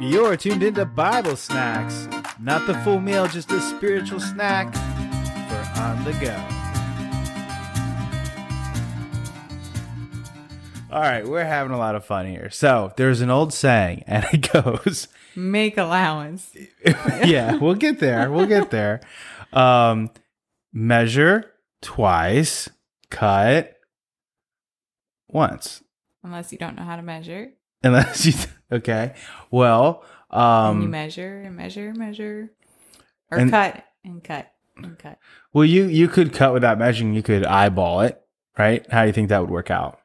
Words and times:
You're 0.00 0.34
tuned 0.34 0.62
into 0.62 0.86
Bible 0.86 1.36
Snacks. 1.36 2.08
Not 2.40 2.66
the 2.66 2.72
full 2.78 3.00
meal, 3.00 3.26
just 3.26 3.52
a 3.52 3.60
spiritual 3.60 4.18
snack 4.18 4.72
for 4.72 5.80
on 5.80 6.02
the 6.04 6.12
go. 6.12 6.34
All 10.90 11.02
right, 11.02 11.28
we're 11.28 11.44
having 11.44 11.72
a 11.72 11.78
lot 11.78 11.96
of 11.96 12.04
fun 12.06 12.26
here. 12.26 12.48
So, 12.48 12.94
there's 12.96 13.20
an 13.20 13.28
old 13.28 13.52
saying, 13.52 14.04
and 14.06 14.24
it 14.32 14.50
goes, 14.50 15.06
Make 15.36 15.76
allowance. 15.76 16.56
yeah, 17.22 17.56
we'll 17.56 17.74
get 17.74 18.00
there. 18.00 18.30
We'll 18.30 18.46
get 18.46 18.70
there. 18.70 19.02
Um, 19.52 20.10
measure 20.72 21.52
twice, 21.82 22.70
cut 23.10 23.76
once. 25.28 25.82
Unless 26.24 26.52
you 26.52 26.58
don't 26.58 26.74
know 26.74 26.84
how 26.84 26.96
to 26.96 27.02
measure. 27.02 27.50
Unless 27.82 28.24
you, 28.24 28.32
okay. 28.72 29.14
Well, 29.50 30.04
and 30.30 30.78
you 30.80 30.84
um, 30.84 30.90
measure 30.90 31.42
and 31.44 31.56
measure 31.56 31.88
and 31.88 31.98
measure. 31.98 32.50
Or 33.30 33.38
and- 33.38 33.50
cut 33.50 33.84
and 34.04 34.22
cut 34.22 34.52
and 34.76 34.98
cut. 34.98 35.18
well, 35.52 35.64
you 35.64 35.84
you 35.86 36.08
could 36.08 36.32
cut 36.32 36.52
without 36.52 36.78
measuring. 36.78 37.14
You 37.14 37.22
could 37.22 37.44
eyeball 37.44 38.00
it, 38.02 38.20
right? 38.58 38.84
How 38.90 39.02
do 39.02 39.06
you 39.08 39.12
think 39.12 39.28
that 39.28 39.40
would 39.40 39.50
work 39.50 39.70
out? 39.70 39.98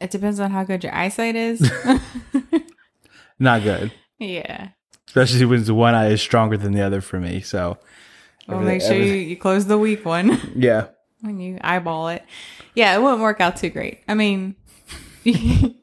It 0.00 0.10
depends 0.10 0.38
on 0.38 0.52
how 0.52 0.62
good 0.64 0.84
your 0.84 0.94
eyesight 0.94 1.34
is. 1.34 1.60
Not 3.40 3.62
good, 3.62 3.92
yeah. 4.18 4.68
especially 5.08 5.44
when 5.44 5.62
the 5.64 5.74
one 5.74 5.94
eye 5.94 6.08
is 6.08 6.20
stronger 6.20 6.56
than 6.56 6.72
the 6.72 6.82
other 6.82 7.00
for 7.00 7.20
me. 7.20 7.40
So, 7.40 7.78
Well, 8.48 8.60
make 8.60 8.82
sure 8.82 8.96
you, 8.96 9.12
you 9.14 9.36
close 9.36 9.66
the 9.66 9.78
weak 9.78 10.04
one 10.04 10.52
yeah. 10.56 10.86
when 11.20 11.38
you 11.40 11.58
eyeball 11.60 12.08
it. 12.08 12.24
Yeah, 12.74 12.96
it 12.96 13.02
wouldn't 13.02 13.20
work 13.22 13.40
out 13.40 13.56
too 13.56 13.70
great. 13.70 14.00
I 14.08 14.14
mean, 14.14 14.56
you 15.24 15.74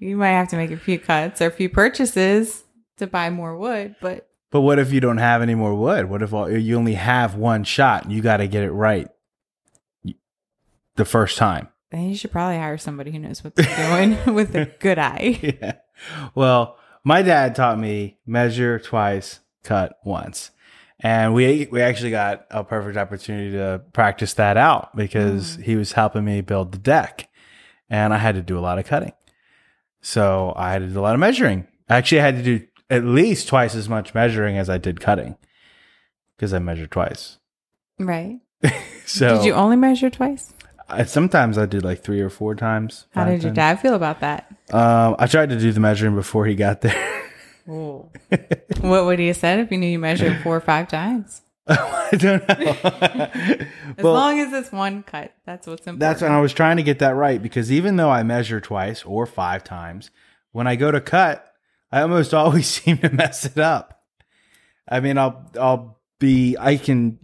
might 0.00 0.30
have 0.30 0.48
to 0.48 0.56
make 0.56 0.70
a 0.70 0.76
few 0.76 0.98
cuts 0.98 1.40
or 1.40 1.46
a 1.46 1.50
few 1.50 1.68
purchases 1.68 2.64
to 2.98 3.06
buy 3.06 3.30
more 3.30 3.56
wood, 3.56 3.96
but 4.00 4.28
But 4.50 4.60
what 4.62 4.78
if 4.78 4.92
you 4.92 5.00
don't 5.00 5.18
have 5.18 5.42
any 5.42 5.54
more 5.54 5.74
wood? 5.74 6.08
What 6.08 6.22
if 6.22 6.32
all, 6.32 6.50
you 6.50 6.76
only 6.76 6.94
have 6.94 7.34
one 7.34 7.64
shot 7.64 8.04
and 8.04 8.12
you 8.12 8.22
got 8.22 8.38
to 8.38 8.48
get 8.48 8.62
it 8.62 8.70
right 8.70 9.08
the 10.96 11.04
first 11.04 11.38
time? 11.38 11.68
then 11.90 12.10
you 12.10 12.16
should 12.16 12.32
probably 12.32 12.58
hire 12.58 12.78
somebody 12.78 13.10
who 13.10 13.18
knows 13.18 13.42
what 13.42 13.54
they're 13.54 13.88
doing 13.88 14.34
with 14.34 14.54
a 14.54 14.66
good 14.78 14.98
eye. 14.98 15.38
yeah. 15.60 15.76
Well, 16.34 16.76
my 17.02 17.22
dad 17.22 17.54
taught 17.54 17.78
me 17.78 18.18
measure 18.26 18.78
twice, 18.78 19.40
cut 19.62 19.98
once. 20.04 20.50
And 21.00 21.32
we 21.32 21.68
we 21.70 21.80
actually 21.80 22.10
got 22.10 22.46
a 22.50 22.64
perfect 22.64 22.96
opportunity 22.96 23.52
to 23.52 23.82
practice 23.92 24.34
that 24.34 24.56
out 24.56 24.96
because 24.96 25.56
mm. 25.56 25.62
he 25.62 25.76
was 25.76 25.92
helping 25.92 26.24
me 26.24 26.40
build 26.40 26.72
the 26.72 26.78
deck. 26.78 27.28
And 27.88 28.12
I 28.12 28.18
had 28.18 28.34
to 28.34 28.42
do 28.42 28.58
a 28.58 28.60
lot 28.60 28.78
of 28.78 28.86
cutting. 28.86 29.12
So 30.08 30.54
I 30.56 30.72
had 30.72 30.78
to 30.78 30.88
do 30.88 31.00
a 31.00 31.02
lot 31.02 31.12
of 31.12 31.20
measuring. 31.20 31.66
Actually, 31.90 32.22
I 32.22 32.24
had 32.24 32.36
to 32.36 32.42
do 32.42 32.66
at 32.88 33.04
least 33.04 33.46
twice 33.46 33.74
as 33.74 33.90
much 33.90 34.14
measuring 34.14 34.56
as 34.56 34.70
I 34.70 34.78
did 34.78 35.00
cutting 35.00 35.36
because 36.34 36.54
I 36.54 36.60
measured 36.60 36.90
twice. 36.90 37.36
Right. 37.98 38.40
So 39.04 39.38
Did 39.38 39.46
you 39.46 39.54
only 39.54 39.76
measure 39.76 40.10
twice? 40.10 40.52
I, 40.86 41.04
sometimes 41.04 41.56
I 41.56 41.64
did 41.64 41.82
like 41.82 42.02
three 42.02 42.20
or 42.20 42.28
four 42.28 42.54
times. 42.54 43.06
How 43.14 43.24
did 43.24 43.42
your 43.42 43.54
dad 43.54 43.80
feel 43.80 43.94
about 43.94 44.20
that? 44.20 44.54
Um, 44.70 45.16
I 45.18 45.26
tried 45.26 45.48
to 45.48 45.58
do 45.58 45.72
the 45.72 45.80
measuring 45.80 46.14
before 46.14 46.44
he 46.44 46.54
got 46.54 46.82
there. 46.82 47.22
what 47.64 49.06
would 49.06 49.18
he 49.18 49.28
have 49.28 49.36
said 49.38 49.60
if 49.60 49.70
he 49.70 49.78
knew 49.78 49.86
you 49.86 49.98
measured 49.98 50.42
four 50.42 50.54
or 50.56 50.60
five 50.60 50.88
times? 50.88 51.40
I 52.10 52.16
don't 52.16 52.48
know. 52.48 52.54
As 53.98 54.04
well, 54.04 54.14
long 54.14 54.40
as 54.40 54.52
it's 54.52 54.72
one 54.72 55.02
cut, 55.02 55.34
that's 55.44 55.66
what's 55.66 55.80
important. 55.80 56.00
that's 56.00 56.22
when 56.22 56.32
I 56.32 56.40
was 56.40 56.54
trying 56.54 56.78
to 56.78 56.82
get 56.82 57.00
that 57.00 57.14
right 57.14 57.42
because 57.42 57.70
even 57.70 57.96
though 57.96 58.10
I 58.10 58.22
measure 58.22 58.60
twice 58.60 59.02
or 59.04 59.26
five 59.26 59.64
times, 59.64 60.10
when 60.52 60.66
I 60.66 60.76
go 60.76 60.90
to 60.90 61.00
cut, 61.00 61.52
I 61.92 62.00
almost 62.00 62.32
always 62.34 62.66
seem 62.66 62.98
to 62.98 63.10
mess 63.10 63.44
it 63.44 63.58
up. 63.58 64.02
I 64.88 65.00
mean, 65.00 65.18
I'll 65.18 65.50
I'll 65.60 66.00
be 66.18 66.56
I 66.58 66.76
can 66.76 67.18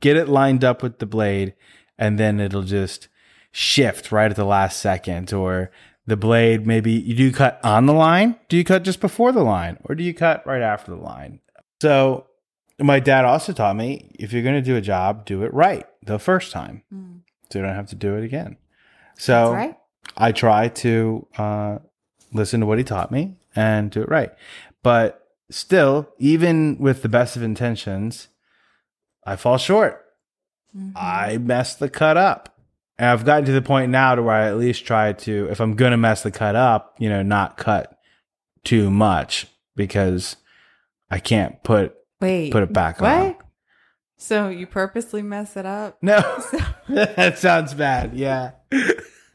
get 0.00 0.16
it 0.16 0.28
lined 0.28 0.64
up 0.64 0.82
with 0.82 0.98
the 0.98 1.06
blade, 1.06 1.54
and 1.98 2.18
then 2.18 2.40
it'll 2.40 2.62
just 2.62 3.08
shift 3.50 4.10
right 4.10 4.30
at 4.30 4.36
the 4.36 4.46
last 4.46 4.80
second, 4.80 5.32
or 5.34 5.70
the 6.06 6.16
blade 6.16 6.66
maybe 6.66 6.92
you 6.92 7.14
do 7.14 7.30
cut 7.30 7.60
on 7.62 7.84
the 7.84 7.92
line. 7.92 8.38
Do 8.48 8.56
you 8.56 8.64
cut 8.64 8.84
just 8.84 9.00
before 9.00 9.32
the 9.32 9.44
line, 9.44 9.76
or 9.84 9.94
do 9.94 10.02
you 10.02 10.14
cut 10.14 10.46
right 10.46 10.62
after 10.62 10.92
the 10.92 11.02
line? 11.02 11.40
So 11.82 12.26
my 12.78 13.00
dad 13.00 13.24
also 13.24 13.52
taught 13.52 13.76
me 13.76 14.10
if 14.18 14.32
you're 14.32 14.42
going 14.42 14.54
to 14.54 14.62
do 14.62 14.76
a 14.76 14.80
job, 14.80 15.24
do 15.24 15.42
it 15.42 15.52
right 15.54 15.86
the 16.04 16.18
first 16.18 16.52
time, 16.52 16.82
Mm. 16.92 17.20
so 17.50 17.58
you 17.58 17.64
don't 17.64 17.74
have 17.74 17.88
to 17.88 17.96
do 17.96 18.16
it 18.16 18.24
again. 18.24 18.56
So 19.16 19.52
right. 19.52 19.76
I 20.16 20.32
try 20.32 20.68
to 20.68 21.26
uh, 21.38 21.78
listen 22.32 22.60
to 22.60 22.66
what 22.66 22.78
he 22.78 22.84
taught 22.84 23.12
me 23.12 23.36
and 23.54 23.90
do 23.90 24.02
it 24.02 24.08
right. 24.08 24.32
But 24.82 25.26
still, 25.50 26.08
even 26.18 26.78
with 26.78 27.02
the 27.02 27.08
best 27.08 27.36
of 27.36 27.42
intentions, 27.42 28.28
I 29.24 29.36
fall 29.36 29.58
short. 29.58 30.04
Mhm. 30.76 30.92
I 30.96 31.38
mess 31.38 31.74
the 31.76 31.88
cut 31.90 32.16
up. 32.16 32.48
And 32.98 33.10
I've 33.10 33.24
gotten 33.24 33.44
to 33.46 33.52
the 33.52 33.62
point 33.62 33.90
now 33.90 34.14
to 34.14 34.22
where 34.22 34.34
I 34.34 34.48
at 34.48 34.56
least 34.58 34.84
try 34.86 35.12
to, 35.12 35.48
if 35.50 35.60
I'm 35.60 35.74
going 35.76 35.90
to 35.92 35.96
mess 35.96 36.22
the 36.22 36.30
cut 36.30 36.56
up, 36.56 36.94
you 36.98 37.08
know, 37.08 37.22
not 37.22 37.56
cut 37.56 37.98
too 38.64 38.90
much 38.90 39.46
because 39.76 40.36
I 41.10 41.18
can't 41.18 41.62
put 41.62 41.94
Wait. 42.22 42.52
put 42.52 42.62
it 42.62 42.72
back 42.72 43.00
what? 43.00 43.10
on. 43.10 43.36
So 44.16 44.48
you 44.48 44.68
purposely 44.68 45.20
mess 45.20 45.56
it 45.56 45.66
up? 45.66 45.98
No, 46.00 46.20
that 46.88 47.38
sounds 47.38 47.74
bad. 47.74 48.14
Yeah. 48.14 48.52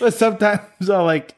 but 0.00 0.14
sometimes 0.14 0.90
I'll 0.90 1.04
like 1.04 1.36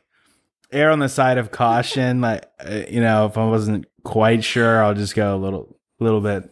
err 0.73 0.91
on 0.91 1.01
the 1.01 1.09
side 1.11 1.37
of 1.37 1.51
caution. 1.51 2.23
Like, 2.23 2.47
uh, 2.59 2.81
you 2.89 3.03
know, 3.03 3.27
if 3.27 3.37
I 3.37 3.45
wasn't 3.45 3.85
quite 4.05 4.43
sure, 4.43 4.83
I'll 4.83 4.95
just 4.95 5.15
go 5.15 5.37
a 5.37 5.39
little, 5.39 5.79
little 6.01 6.23
bit. 6.23 6.51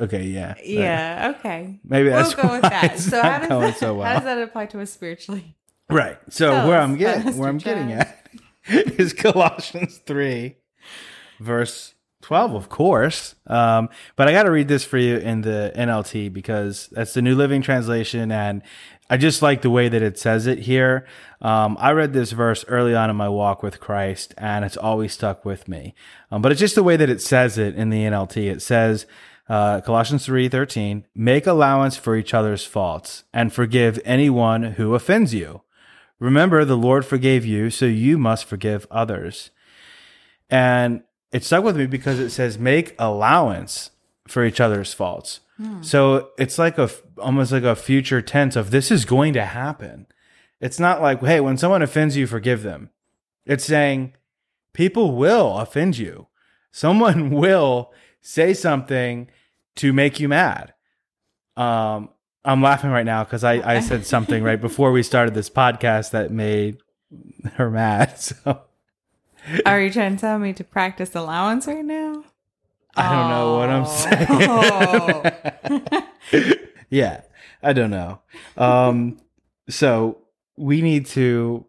Okay. 0.00 0.24
Yeah. 0.24 0.54
but 0.54 0.66
Yeah. 0.66 1.34
Okay. 1.38 1.78
Maybe 1.84 2.08
We'll 2.08 2.18
that's 2.18 2.34
go 2.34 2.52
with 2.52 2.62
that. 2.62 2.94
it's 2.94 3.04
So 3.04 3.22
how 3.22 3.38
does 3.38 3.48
that, 3.48 3.78
so 3.78 3.94
well. 3.94 4.06
how 4.06 4.14
does 4.14 4.24
that 4.24 4.38
apply 4.38 4.66
to 4.66 4.80
us 4.80 4.90
spiritually? 4.90 5.56
Right. 5.88 6.18
So 6.28 6.50
Tell 6.50 6.68
where 6.68 6.80
I'm 6.80 6.96
getting 6.96 7.38
where 7.38 7.48
I'm 7.48 7.58
getting 7.58 7.92
at 7.92 8.26
is 8.66 9.12
Colossians 9.12 9.98
three, 9.98 10.56
verse 11.40 11.94
twelve, 12.28 12.52
of 12.52 12.68
course. 12.68 13.34
Um, 13.46 13.88
but 14.14 14.28
I 14.28 14.32
got 14.32 14.42
to 14.42 14.50
read 14.50 14.68
this 14.68 14.84
for 14.84 14.98
you 14.98 15.16
in 15.16 15.40
the 15.40 15.72
NLT 15.74 16.30
because 16.30 16.86
that's 16.92 17.14
the 17.14 17.22
New 17.22 17.34
Living 17.34 17.62
Translation, 17.62 18.30
and 18.30 18.60
I 19.08 19.16
just 19.16 19.40
like 19.40 19.62
the 19.62 19.70
way 19.70 19.88
that 19.88 20.02
it 20.02 20.18
says 20.18 20.46
it 20.46 20.58
here. 20.58 21.06
Um, 21.40 21.78
I 21.80 21.92
read 21.92 22.12
this 22.12 22.32
verse 22.32 22.66
early 22.68 22.94
on 22.94 23.08
in 23.08 23.16
my 23.16 23.30
walk 23.30 23.62
with 23.62 23.80
Christ, 23.80 24.34
and 24.36 24.62
it's 24.62 24.76
always 24.76 25.14
stuck 25.14 25.46
with 25.46 25.68
me. 25.68 25.94
Um, 26.30 26.42
but 26.42 26.52
it's 26.52 26.60
just 26.60 26.74
the 26.74 26.82
way 26.82 26.98
that 26.98 27.08
it 27.08 27.22
says 27.22 27.56
it 27.56 27.74
in 27.74 27.88
the 27.90 28.04
NLT. 28.04 28.50
It 28.50 28.62
says. 28.62 29.06
Uh, 29.50 29.80
Colossians 29.80 30.26
3:13 30.26 31.04
Make 31.14 31.46
allowance 31.46 31.96
for 31.96 32.14
each 32.14 32.34
other's 32.34 32.66
faults 32.66 33.24
and 33.32 33.50
forgive 33.50 33.98
anyone 34.04 34.74
who 34.74 34.94
offends 34.94 35.32
you. 35.32 35.62
Remember, 36.18 36.66
the 36.66 36.76
Lord 36.76 37.06
forgave 37.06 37.46
you, 37.46 37.70
so 37.70 37.86
you 37.86 38.18
must 38.18 38.44
forgive 38.44 38.86
others. 38.90 39.50
And 40.50 41.02
it 41.32 41.44
stuck 41.44 41.64
with 41.64 41.76
me 41.76 41.86
because 41.86 42.18
it 42.18 42.30
says 42.30 42.58
make 42.58 42.94
allowance 42.98 43.90
for 44.26 44.44
each 44.44 44.60
other's 44.60 44.94
faults. 44.94 45.40
So 45.80 46.30
it's 46.38 46.56
like 46.56 46.78
a 46.78 46.88
almost 47.18 47.50
like 47.50 47.64
a 47.64 47.74
future 47.74 48.22
tense 48.22 48.54
of 48.54 48.70
this 48.70 48.92
is 48.92 49.04
going 49.04 49.32
to 49.32 49.44
happen. 49.44 50.06
It's 50.60 50.78
not 50.78 51.02
like, 51.02 51.20
hey, 51.20 51.40
when 51.40 51.56
someone 51.56 51.82
offends 51.82 52.16
you, 52.16 52.28
forgive 52.28 52.62
them. 52.62 52.90
It's 53.44 53.64
saying 53.64 54.14
people 54.72 55.16
will 55.16 55.58
offend 55.58 55.98
you. 55.98 56.28
Someone 56.70 57.30
will 57.42 57.92
say 58.20 58.54
something 58.54 59.28
to 59.76 59.92
make 59.92 60.20
you 60.20 60.28
mad. 60.28 60.74
Um, 61.56 62.10
I'm 62.44 62.62
laughing 62.62 62.90
right 62.90 63.06
now 63.06 63.24
because 63.24 63.42
I, 63.42 63.54
I 63.54 63.80
said 63.80 64.06
something 64.06 64.44
right 64.44 64.60
before 64.68 64.92
we 64.92 65.02
started 65.02 65.34
this 65.34 65.50
podcast 65.50 66.12
that 66.12 66.30
made 66.30 66.78
her 67.54 67.68
mad. 67.70 68.14
So 68.20 68.62
Are 69.66 69.80
you 69.80 69.90
trying 69.90 70.16
to 70.16 70.20
tell 70.20 70.38
me 70.38 70.52
to 70.54 70.64
practice 70.64 71.14
allowance 71.14 71.66
right 71.66 71.84
now? 71.84 72.24
I 72.96 73.12
don't 73.14 73.28
know 73.30 73.56
what 73.56 73.68
I'm 73.70 73.84
Oh. 73.86 75.22
saying. 76.32 76.54
yeah, 76.90 77.20
I 77.62 77.72
don't 77.72 77.90
know. 77.90 78.20
Um, 78.56 79.20
so 79.68 80.18
we 80.56 80.82
need 80.82 81.06
to 81.06 81.64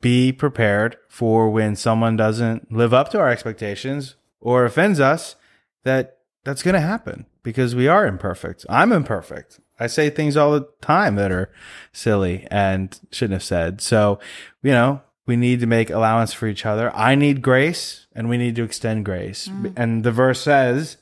be 0.00 0.32
prepared 0.32 0.96
for 1.08 1.50
when 1.50 1.76
someone 1.76 2.16
doesn't 2.16 2.72
live 2.72 2.92
up 2.94 3.10
to 3.10 3.18
our 3.20 3.28
expectations 3.28 4.16
or 4.40 4.64
offends 4.64 4.98
us 4.98 5.36
that 5.84 6.18
that's 6.44 6.62
going 6.62 6.74
to 6.74 6.80
happen 6.80 7.26
because 7.42 7.74
we 7.74 7.86
are 7.86 8.06
imperfect. 8.06 8.64
I'm 8.68 8.92
imperfect. 8.92 9.60
I 9.78 9.86
say 9.86 10.10
things 10.10 10.36
all 10.36 10.52
the 10.52 10.68
time 10.80 11.16
that 11.16 11.30
are 11.32 11.52
silly 11.92 12.46
and 12.50 12.98
shouldn't 13.10 13.34
have 13.34 13.42
said. 13.44 13.80
So, 13.80 14.18
you 14.62 14.70
know, 14.72 15.02
we 15.26 15.36
need 15.36 15.60
to 15.60 15.66
make 15.66 15.90
allowance 15.90 16.32
for 16.32 16.46
each 16.46 16.66
other. 16.66 16.94
I 16.94 17.14
need 17.14 17.42
grace 17.42 18.06
and 18.14 18.28
we 18.28 18.38
need 18.38 18.56
to 18.56 18.64
extend 18.64 19.04
grace. 19.04 19.48
And 19.76 20.04
the 20.04 20.12
verse 20.12 20.40
says, 20.40 20.96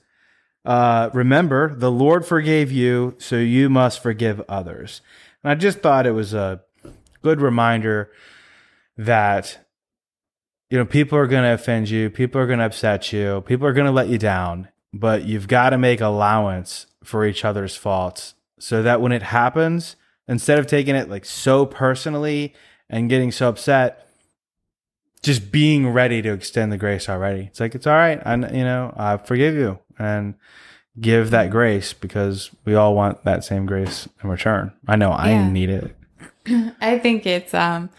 uh, 0.64 1.08
remember, 1.14 1.75
the 1.75 1.90
Lord 1.90 2.26
forgave 2.26 2.70
you, 2.70 3.14
so 3.19 3.37
you 3.37 3.70
must 3.70 4.02
forgive 4.02 4.43
others. 4.49 5.00
And 5.43 5.50
I 5.50 5.55
just 5.55 5.78
thought 5.78 6.06
it 6.06 6.12
was 6.12 6.34
a 6.34 6.61
good 7.22 7.40
reminder 7.40 8.11
that 8.99 9.58
you 10.70 10.78
know, 10.78 10.84
people 10.84 11.19
are 11.19 11.26
going 11.26 11.43
to 11.43 11.52
offend 11.52 11.90
you, 11.90 12.08
people 12.08 12.40
are 12.40 12.46
going 12.46 12.61
to 12.61 12.64
upset 12.64 13.12
you, 13.12 13.40
people 13.40 13.67
are 13.67 13.72
going 13.72 13.87
to 13.87 13.93
let 13.93 14.08
you 14.08 14.19
down, 14.19 14.69
but 14.94 15.25
you've 15.25 15.49
got 15.49 15.70
to 15.70 15.78
make 15.78 16.00
allowance 16.00 16.87
for 17.02 17.26
each 17.26 17.44
other's 17.44 17.76
faults 17.76 18.34
so 18.58 18.82
that 18.82 19.00
when 19.00 19.11
it 19.11 19.22
happens, 19.22 19.96
instead 20.28 20.58
of 20.58 20.69
taking 20.69 20.94
it 20.94 21.11
like 21.11 21.25
so 21.25 21.67
personally 21.67 22.55
and 22.88 23.11
getting 23.11 23.32
so 23.32 23.49
upset, 23.49 24.10
just 25.22 25.52
being 25.52 25.88
ready 25.90 26.22
to 26.22 26.32
extend 26.32 26.72
the 26.72 26.78
grace 26.78 27.08
already. 27.08 27.43
It's 27.46 27.61
like 27.61 27.75
it's 27.75 27.87
all 27.87 27.94
right. 27.94 28.20
I 28.25 28.34
you 28.34 28.64
know, 28.64 28.93
I 28.96 29.17
forgive 29.19 29.55
you 29.55 29.78
and 29.99 30.34
give 31.00 31.31
that 31.31 31.50
grace 31.50 31.93
because 31.93 32.50
we 32.64 32.75
all 32.75 32.94
want 32.94 33.25
that 33.25 33.44
same 33.44 33.67
grace 33.67 34.08
in 34.22 34.31
return. 34.31 34.72
I 34.88 34.96
know 34.96 35.11
I 35.12 35.31
Yeah. 35.31 35.50
need 35.50 35.70
it. 35.70 35.96
I 36.81 36.99
think 36.99 37.26
it's 37.26 37.55
um 37.55 37.90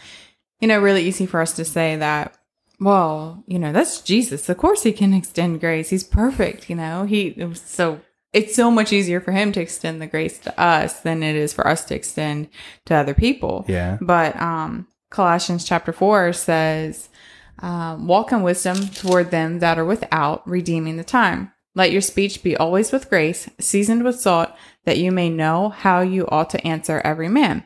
you 0.59 0.67
know 0.67 0.79
really 0.79 1.03
easy 1.03 1.25
for 1.25 1.41
us 1.41 1.53
to 1.53 1.65
say 1.65 1.95
that 1.97 2.35
well, 2.79 3.43
you 3.45 3.59
know, 3.59 3.71
that's 3.71 4.01
Jesus. 4.01 4.49
Of 4.49 4.57
course 4.57 4.81
he 4.81 4.91
can 4.91 5.13
extend 5.13 5.59
grace. 5.59 5.91
He's 5.91 6.03
perfect, 6.03 6.67
you 6.67 6.75
know. 6.75 7.05
He 7.05 7.27
it 7.37 7.45
was 7.45 7.61
so 7.61 8.01
it's 8.33 8.55
so 8.55 8.71
much 8.71 8.91
easier 8.91 9.19
for 9.21 9.31
him 9.33 9.51
to 9.51 9.61
extend 9.61 10.01
the 10.01 10.07
grace 10.07 10.39
to 10.39 10.59
us 10.59 11.01
than 11.01 11.21
it 11.21 11.35
is 11.35 11.53
for 11.53 11.67
us 11.67 11.85
to 11.85 11.95
extend 11.95 12.47
to 12.85 12.95
other 12.95 13.13
people. 13.13 13.65
Yeah. 13.67 13.97
But 14.01 14.35
um 14.41 14.87
Colossians 15.11 15.63
chapter 15.65 15.93
4 15.93 16.33
says 16.33 17.09
um, 17.59 18.07
walk 18.07 18.31
in 18.31 18.41
wisdom 18.41 18.87
toward 18.87 19.29
them 19.29 19.59
that 19.59 19.77
are 19.77 19.85
without, 19.85 20.47
redeeming 20.47 20.97
the 20.97 21.03
time. 21.03 21.51
Let 21.75 21.91
your 21.91 22.01
speech 22.01 22.41
be 22.43 22.57
always 22.57 22.91
with 22.91 23.09
grace, 23.09 23.47
seasoned 23.59 24.03
with 24.03 24.19
salt, 24.19 24.49
that 24.85 24.97
you 24.97 25.11
may 25.11 25.29
know 25.29 25.69
how 25.69 26.01
you 26.01 26.25
ought 26.27 26.49
to 26.51 26.67
answer 26.67 26.99
every 27.03 27.29
man. 27.29 27.63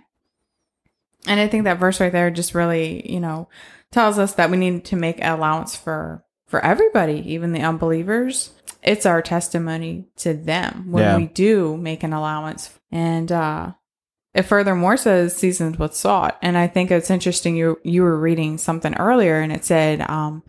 And 1.28 1.40
I 1.40 1.48
think 1.48 1.64
that 1.64 1.80
verse 1.80 2.00
right 2.00 2.12
there 2.12 2.30
just 2.30 2.54
really, 2.54 3.10
you 3.12 3.20
know, 3.20 3.48
tells 3.92 4.20
us 4.20 4.34
that 4.34 4.52
we 4.52 4.58
need 4.58 4.86
to 4.86 4.96
make 4.96 5.24
allowance 5.24 5.76
for 5.76 6.24
for 6.48 6.64
everybody, 6.64 7.24
even 7.34 7.54
the 7.54 7.62
unbelievers. 7.62 8.52
It's 8.84 9.08
our 9.08 9.24
testimony 9.24 10.06
to 10.18 10.36
them 10.36 10.92
when 10.92 11.04
Yeah. 11.04 11.18
we 11.18 11.26
do 11.26 11.76
make 11.78 12.04
an 12.04 12.14
allowance. 12.14 12.70
And 12.92 13.32
uh 13.32 13.72
it 14.36 14.44
furthermore 14.44 14.98
says 14.98 15.36
seasoned 15.36 15.78
with 15.78 15.96
salt. 15.96 16.34
And 16.42 16.58
I 16.58 16.68
think 16.68 16.92
it's 16.92 17.10
interesting 17.10 17.56
you 17.56 17.80
you 17.84 18.04
were 18.04 18.20
reading 18.20 18.58
something 18.60 18.94
earlier 18.96 19.40
and 19.40 19.52
it 19.52 19.66
said 19.66 20.02
um 20.10 20.44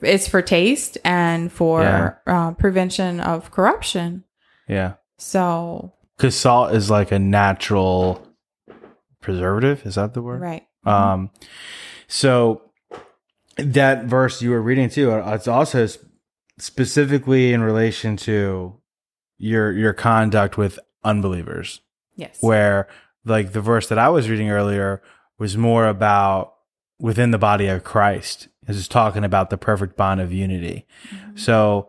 it's 0.00 0.28
for 0.28 0.40
taste 0.42 0.96
and 1.04 1.50
for 1.52 1.82
Yeah. 1.82 2.12
uh, 2.26 2.52
prevention 2.52 3.20
of 3.20 3.50
corruption. 3.50 4.24
Yeah. 4.68 4.94
So 5.18 5.92
Cuz 6.18 6.34
salt 6.36 6.74
is 6.74 6.90
like 6.90 7.10
a 7.12 7.18
natural 7.18 8.26
preservative, 9.20 9.84
is 9.86 9.94
that 9.96 10.14
the 10.14 10.22
word? 10.22 10.40
right. 10.40 10.62
Um, 10.86 11.30
so 12.08 12.60
that 13.56 14.04
verse 14.04 14.42
you 14.42 14.50
were 14.50 14.60
reading 14.62 14.88
too, 14.90 15.10
uh, 15.12 15.32
it's 15.34 15.48
also 15.48 15.86
specifically 16.58 17.52
in 17.52 17.62
relation 17.62 18.16
to 18.18 18.74
your 19.38 19.72
your 19.72 19.92
conduct 19.94 20.56
with 20.58 20.78
unbelievers, 21.02 21.80
yes. 22.16 22.36
where 22.40 22.88
like 23.24 23.52
the 23.52 23.60
verse 23.60 23.88
that 23.88 23.98
I 23.98 24.08
was 24.08 24.28
reading 24.28 24.50
earlier 24.50 25.02
was 25.38 25.56
more 25.56 25.86
about 25.86 26.54
within 26.98 27.30
the 27.30 27.38
body 27.38 27.66
of 27.66 27.84
Christ. 27.84 28.48
It's 28.66 28.78
just 28.78 28.90
talking 28.90 29.24
about 29.24 29.50
the 29.50 29.58
perfect 29.58 29.96
bond 29.96 30.20
of 30.20 30.32
unity. 30.32 30.86
Mhm. 31.10 31.38
So, 31.38 31.88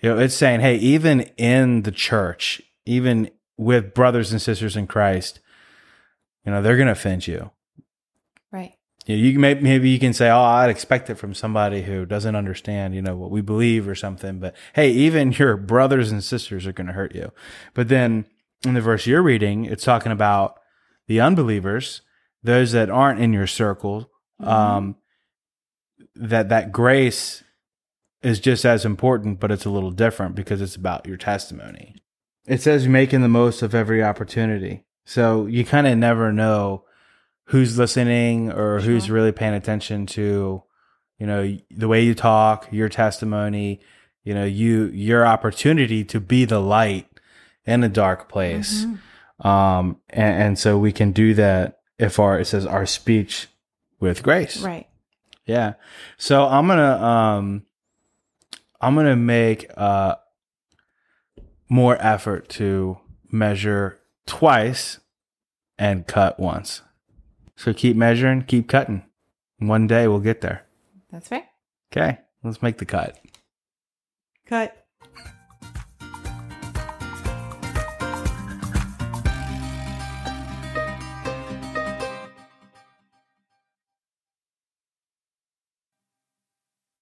you 0.00 0.08
know, 0.08 0.18
it's 0.18 0.34
saying, 0.34 0.60
hey, 0.60 0.76
even 0.76 1.22
in 1.36 1.82
the 1.82 1.90
church, 1.90 2.62
even 2.86 3.30
with 3.56 3.94
brothers 3.94 4.32
and 4.32 4.40
sisters 4.40 4.76
in 4.76 4.86
Christ, 4.86 5.40
you 6.44 6.52
know, 6.52 6.62
they're 6.62 6.76
going 6.76 6.86
to 6.86 6.92
offend 6.92 7.26
you. 7.26 7.50
Right. 8.52 8.74
You, 9.06 9.16
know, 9.16 9.22
you 9.22 9.32
can 9.32 9.40
may, 9.40 9.54
maybe 9.54 9.90
you 9.90 9.98
can 9.98 10.12
say, 10.12 10.30
"Oh, 10.30 10.40
I'd 10.40 10.70
expect 10.70 11.10
it 11.10 11.16
from 11.16 11.34
somebody 11.34 11.82
who 11.82 12.06
doesn't 12.06 12.36
understand, 12.36 12.94
you 12.94 13.02
know, 13.02 13.16
what 13.16 13.30
we 13.30 13.40
believe 13.40 13.86
or 13.88 13.94
something." 13.94 14.38
But 14.38 14.54
hey, 14.74 14.90
even 14.90 15.32
your 15.32 15.56
brothers 15.56 16.10
and 16.10 16.22
sisters 16.22 16.66
are 16.66 16.72
going 16.72 16.86
to 16.86 16.92
hurt 16.92 17.14
you. 17.14 17.32
But 17.74 17.88
then 17.88 18.26
in 18.64 18.74
the 18.74 18.80
verse 18.80 19.06
you're 19.06 19.22
reading, 19.22 19.64
it's 19.64 19.84
talking 19.84 20.12
about 20.12 20.58
the 21.06 21.20
unbelievers, 21.20 22.02
those 22.42 22.72
that 22.72 22.90
aren't 22.90 23.20
in 23.20 23.32
your 23.32 23.46
circle. 23.46 24.10
Um, 24.40 24.96
that 26.16 26.48
that 26.48 26.72
grace 26.72 27.42
is 28.22 28.40
just 28.40 28.64
as 28.64 28.84
important, 28.84 29.40
but 29.40 29.50
it's 29.50 29.64
a 29.64 29.70
little 29.70 29.90
different 29.90 30.34
because 30.34 30.60
it's 30.60 30.76
about 30.76 31.06
your 31.06 31.16
testimony. 31.16 31.96
It 32.46 32.62
says 32.62 32.88
making 32.88 33.22
the 33.22 33.28
most 33.28 33.62
of 33.62 33.74
every 33.74 34.02
opportunity. 34.02 34.84
So 35.04 35.46
you 35.46 35.64
kind 35.64 35.86
of 35.86 35.96
never 35.98 36.32
know 36.32 36.84
who's 37.48 37.78
listening 37.78 38.50
or 38.50 38.80
who's 38.80 39.10
really 39.10 39.32
paying 39.32 39.54
attention 39.54 40.06
to, 40.06 40.62
you 41.18 41.26
know, 41.26 41.56
the 41.70 41.88
way 41.88 42.02
you 42.02 42.14
talk, 42.14 42.68
your 42.70 42.88
testimony, 42.88 43.80
you 44.24 44.32
know, 44.32 44.44
you 44.44 44.86
your 44.86 45.26
opportunity 45.26 46.04
to 46.04 46.20
be 46.20 46.46
the 46.46 46.60
light 46.60 47.06
in 47.66 47.82
a 47.84 47.88
dark 47.88 48.28
place. 48.28 48.84
Mhm. 48.84 49.46
Um, 49.46 50.00
and, 50.10 50.42
and 50.42 50.58
so 50.58 50.78
we 50.78 50.92
can 50.92 51.12
do 51.12 51.34
that 51.34 51.80
if 51.98 52.18
our 52.18 52.38
it 52.38 52.46
says 52.46 52.66
our 52.66 52.86
speech 52.86 53.48
with 54.00 54.22
grace. 54.22 54.60
Right. 54.62 54.86
Yeah. 55.46 55.74
So 56.16 56.46
I'm 56.46 56.66
gonna 56.66 56.96
um 57.02 57.66
I'm 58.80 58.94
gonna 58.94 59.16
make 59.16 59.66
uh 59.76 60.16
more 61.68 61.96
effort 62.00 62.48
to 62.50 62.98
measure 63.30 63.98
twice 64.26 65.00
and 65.78 66.06
cut 66.06 66.38
once. 66.38 66.82
So 67.56 67.72
keep 67.72 67.96
measuring, 67.96 68.42
keep 68.42 68.68
cutting. 68.68 69.04
One 69.58 69.86
day 69.86 70.06
we'll 70.08 70.20
get 70.20 70.40
there. 70.40 70.64
That's 71.10 71.30
right. 71.30 71.44
Okay, 71.92 72.18
let's 72.42 72.62
make 72.62 72.78
the 72.78 72.84
cut. 72.84 73.18
Cut. 74.46 74.83